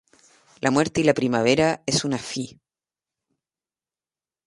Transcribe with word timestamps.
La 0.61 0.71
muerte 0.71 0.99
y 0.99 1.03
la 1.03 1.13
primavera 1.13 1.83
es 1.85 2.03
una 2.03 2.17
fi 2.17 2.59